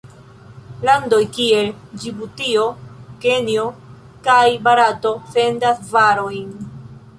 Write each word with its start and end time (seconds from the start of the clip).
Landoj 0.87 1.19
kiel 1.35 1.69
Ĝibutio, 2.05 2.63
Kenjo 3.27 3.67
kaj 4.31 4.41
Barato 4.69 5.15
sendas 5.37 5.87
varojn. 5.95 6.53